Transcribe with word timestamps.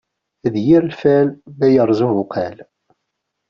D 0.53 0.55
yir 0.65 0.83
lfal, 0.91 1.27
ma 1.57 1.67
yerreẓ 1.73 2.01
ubuqal. 2.07 2.57